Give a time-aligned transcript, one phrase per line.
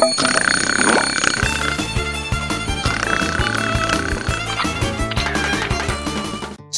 [0.00, 0.29] Thank you.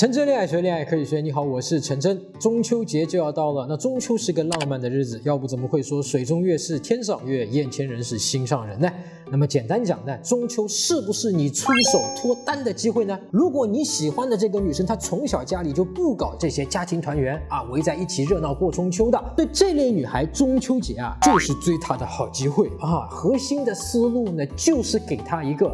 [0.03, 1.21] 陈真恋爱学，恋爱可以学。
[1.21, 2.21] 你好，我是陈真。
[2.41, 8.91] 中秋节就要到了，那中秋是个浪漫的日子，要不怎么会说水中月是天上月，眼前人是心上人呢？
[9.31, 13.17] 那么简单讲呢，中秋是不是你出手脱单的机会呢？
[13.31, 23.07] 如果你喜欢的这个女生，她从小家里就不搞这些家庭团圆啊，围在一起热闹过中秋的，对这类女孩，中秋节啊就是追她的好机会啊。
[23.09, 25.73] 核心的思路呢，就是给她一个。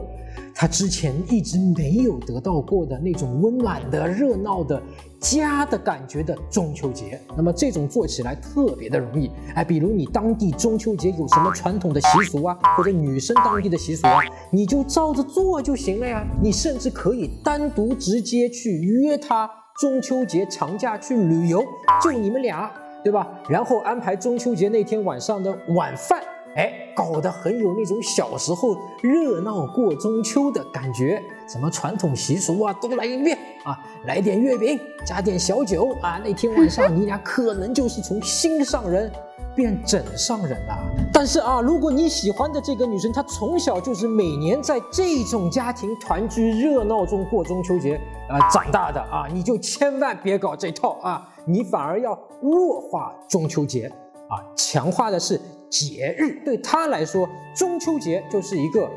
[0.60, 4.82] 他之前一直没有得到过的那种温暖的、热闹的
[5.20, 9.30] 家的感觉的中秋节，那么这种做起来特别的容易。
[9.54, 14.18] 哎，比如你当地中秋节有什么传统的习俗啊，或者女生当地的习俗啊，
[14.50, 16.26] 你就照着做就行了呀。
[16.42, 19.48] 你甚至可以单独直接去约他
[19.80, 21.62] 中秋节长假去旅游，
[22.02, 22.68] 就你们俩，
[23.04, 23.28] 对吧？
[23.48, 26.20] 然后安排中秋节那天晚上的晚饭。
[26.58, 33.78] 哎，搞得很有那种小时候热闹过中秋的感觉，什么传统习俗啊，都来一遍啊！
[34.06, 36.20] 来点月饼，加点小酒啊！
[36.24, 39.08] 那天晚上 你俩可能就是从心上人
[39.54, 40.76] 变枕上人了。
[41.12, 47.94] 但是啊，如果你喜欢的这个女生，她从小就是每年在这种家庭团聚热闹中过中秋节
[48.28, 51.32] 啊长大的啊，你就千万别搞这套啊！
[51.44, 53.86] 你反而要弱化中秋节
[54.28, 55.40] 啊，强化的是。
[55.70, 58.90] 节日对他来说，中秋节就是一个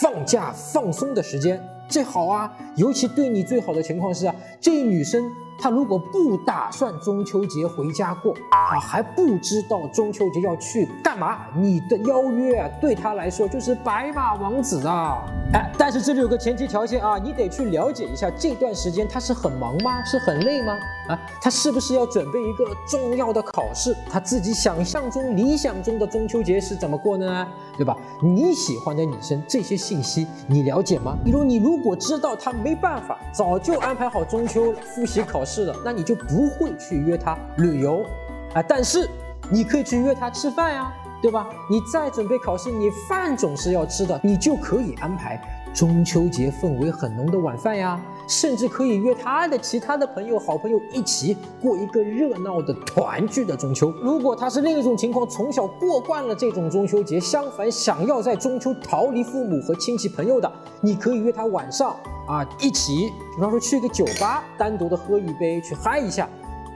[0.00, 2.50] 放假放松的时间，这好啊。
[2.76, 5.30] 尤其对你最好的情况是啊，这女生。
[5.60, 15.24] 他如果不打算中秋节回家过啊，还不知道中秋节要去干嘛，你的邀约，对他来说就是白马王子啊！
[15.52, 20.04] 哎，但是这里有个前提条件啊，你得去了解一下这段时间他是很忙吗？
[20.04, 20.78] 是很累吗？
[21.08, 23.96] 啊，他是不是要准备一个重要的考试？
[24.08, 27.48] 他自己想象中、理想中的中秋节是怎么过呢？
[27.76, 27.96] 对吧？
[28.22, 31.16] 你喜欢的女生这些信息你了解吗？
[31.24, 35.47] 比如你如果知道她没办法，早就安排好中秋复习考。
[35.48, 38.04] 是的，那你就不会去约他旅游
[38.52, 39.08] 啊，但是
[39.50, 40.92] 你可以去约他吃饭呀，
[41.22, 41.48] 对吧？
[41.70, 45.40] 你再准备考试，你饭总是要吃的，你就可以安排
[45.78, 48.04] 中秋节氛围很浓的晚饭呀。
[48.26, 53.90] 甚至可以约他的其他的朋友、好朋友一起过一个热闹的团聚的中秋。
[54.02, 60.52] 如果他是另一种情况，从小过惯了这种中秋节，相反想要在中秋逃离父母和亲戚朋友的，
[60.82, 61.96] 你可以约他晚上
[62.26, 66.28] 啊一起，比方说去个酒吧，单独的喝一杯，去嗨一下。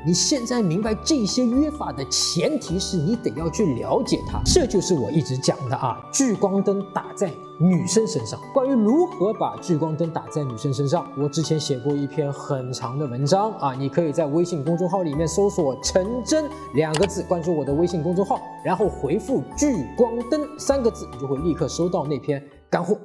[0.04, 8.40] 你现在明白这些约法的前提是你得要去了解它，这就是我一直讲的啊，聚光灯打在女生身上。
[8.52, 22.98] 关于如何把聚光灯打在女生身上，我之前写过一篇很长的文章啊，你可以在微信公众号里面搜索“陈真”两个字，关注我的微信公众号，然后回复“聚光灯”三个字，你就会立刻收到那篇干货。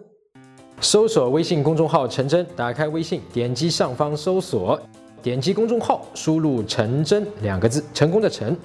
[0.81, 4.79] 搜索微信公众号“陈真”，打开微信，点击上方搜索。
[5.27, 8.57] 点击公众号，输入“陈真”两个字，成功的“陈”，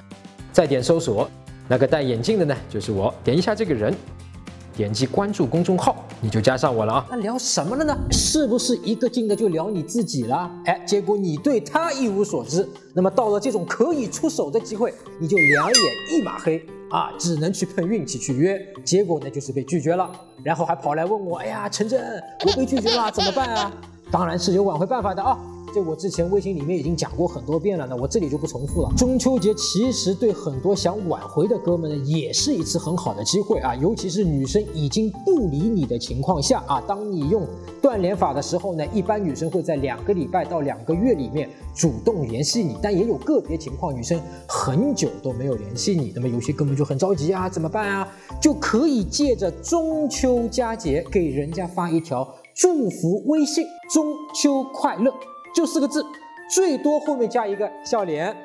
[0.53, 1.29] 再点搜索，
[1.67, 3.13] 那个戴眼镜的呢，就是我。
[3.25, 3.93] 点一下这个人，
[4.77, 7.07] 点击关注公众号，你就加上我了啊。
[7.11, 7.99] 那聊什么了呢？
[8.13, 10.49] 是不是一个劲的就聊你自己了？
[10.67, 12.69] 哎，结果你对他一无所知。
[12.95, 15.77] 那么到了这种可以出手的机会，你就两眼
[16.13, 18.57] 一抹黑啊，只能去碰运气去约。
[18.85, 20.09] 结果呢，就是被拒绝了，
[20.45, 23.73] 然后还跑来问我：“哎呀，陈真，我被拒绝了，怎么办啊？”
[24.13, 25.37] 当然是有挽回办法的啊。
[25.73, 28.93] 这我之前微信里面已经讲过很多遍了，那我这里就不重复了。
[28.97, 37.47] 中秋节其实对很多想挽回的哥们呢，也是一次很好的机会啊，尤其是女生已经不理你的情况下啊，当你用
[37.81, 48.09] 断联法的时候呢，一般女生会在两个礼拜到两个月里面主动联系你，但也有个别情况，女生很久都没有联系你，那么有些哥们就很着急啊，怎么办啊？
[48.41, 55.13] 就可以借着中秋佳节给人家发一条祝福微信，中秋快乐。
[55.55, 56.05] 就四个字，
[56.49, 58.37] 最多后面加一个笑脸。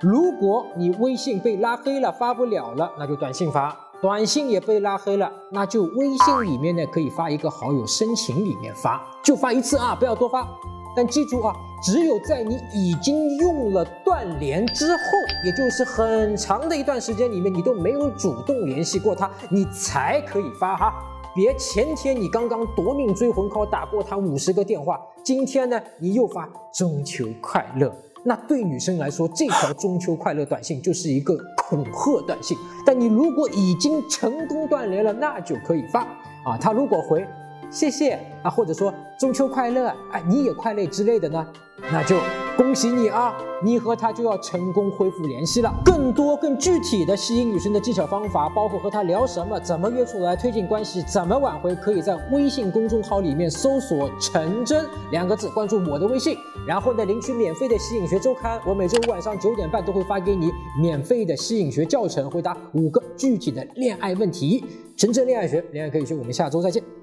[0.00, 10.46] 如果你微信被拉黑了，发不了了，那就短信发；短信也被拉黑了，那就微信里面呢可以发一个好友申请里面发，就发一次啊，不要多发。
[10.94, 15.02] 但记住啊，只有在你已经用了断联之后，
[15.44, 20.92] 也就是很长的一段时间里面，你都没有主动联系过他，你才可以发哈。
[21.34, 27.90] 别前天你刚刚夺命追魂敲打过他五十个电话，今天呢你又发中秋快乐，
[28.24, 32.56] 那对女生来说这条中秋快乐短信就是一个恐吓短信。
[32.84, 36.00] 但你如果已经成功断联了，那就可以发
[36.44, 36.58] 啊。
[36.60, 37.26] 他如果回
[37.72, 41.44] 谢谢啊，或者说中秋快乐，啊，你也快乐之类的呢，
[41.90, 42.16] 那就。
[42.54, 43.34] 恭喜你啊，
[43.64, 45.74] 你和他就要成功恢复联系了。
[45.82, 56.36] 更多更具体的吸引女生的技巧方法，包括和他聊什么，怎么约出来，推进关系，怎么挽回，可以在微信公众号里面搜索“陈真”两个字，关注我的微信，
[56.66, 58.60] 然后呢领取免费的吸引学周刊。
[58.66, 64.62] 我每周五晚上九点半都会发给你免费的吸引学教程，回答五个具体的恋爱问题。
[64.94, 67.01] 陈真恋爱学，恋爱可以学，我们下周再见。